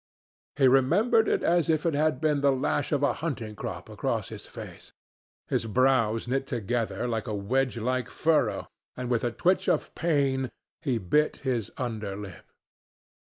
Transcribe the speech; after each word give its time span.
He 0.55 0.67
remembered 0.67 1.27
it 1.27 1.43
as 1.43 1.69
if 1.69 1.85
it 1.85 1.93
had 1.93 2.19
been 2.19 2.41
the 2.41 2.51
lash 2.51 2.91
of 2.91 3.03
a 3.03 3.13
hunting 3.13 3.53
crop 3.55 3.87
across 3.87 4.29
his 4.29 4.47
face. 4.47 4.93
His 5.47 5.67
brows 5.67 6.27
knit 6.27 6.47
together 6.47 7.03
into 7.03 7.29
a 7.29 7.35
wedge 7.35 7.77
like 7.77 8.09
furrow, 8.09 8.65
and 8.97 9.11
with 9.11 9.23
a 9.23 9.29
twitch 9.29 9.69
of 9.69 9.93
pain 9.93 10.49
he 10.81 10.97
bit 10.97 11.35
his 11.45 11.69
underlip. 11.77 12.45